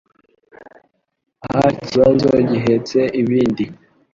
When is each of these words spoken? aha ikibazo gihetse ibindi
aha 1.45 1.65
ikibazo 1.75 2.29
gihetse 2.49 2.99
ibindi 3.21 3.63